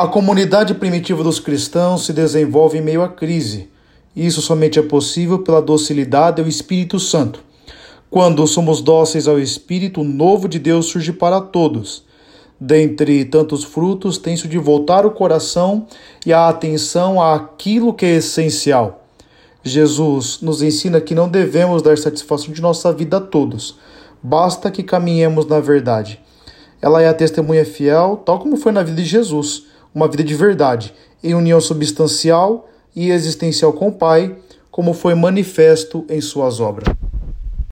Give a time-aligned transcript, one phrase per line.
[0.00, 3.68] A comunidade primitiva dos cristãos se desenvolve em meio à crise.
[4.14, 7.42] Isso somente é possível pela docilidade ao Espírito Santo.
[8.08, 12.04] Quando somos dóceis ao Espírito, o novo de Deus surge para todos.
[12.60, 15.88] Dentre tantos frutos, tem-se de voltar o coração
[16.24, 19.04] e a atenção àquilo que é essencial.
[19.64, 23.76] Jesus nos ensina que não devemos dar satisfação de nossa vida a todos,
[24.22, 26.20] basta que caminhemos na verdade.
[26.80, 29.66] Ela é a testemunha fiel, tal como foi na vida de Jesus
[29.98, 30.94] uma vida de verdade,
[31.24, 34.36] em união substancial e existencial com o Pai,
[34.70, 36.86] como foi manifesto em suas obras.